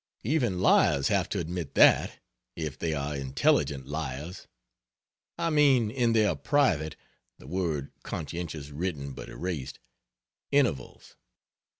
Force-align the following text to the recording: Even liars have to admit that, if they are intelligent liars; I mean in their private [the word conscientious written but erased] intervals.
Even 0.23 0.59
liars 0.61 1.09
have 1.09 1.29
to 1.29 1.37
admit 1.37 1.75
that, 1.75 2.17
if 2.55 2.75
they 2.75 2.91
are 2.91 3.15
intelligent 3.15 3.85
liars; 3.85 4.47
I 5.37 5.51
mean 5.51 5.91
in 5.91 6.13
their 6.13 6.33
private 6.33 6.95
[the 7.37 7.45
word 7.45 7.91
conscientious 8.01 8.71
written 8.71 9.11
but 9.13 9.29
erased] 9.29 9.77
intervals. 10.51 11.17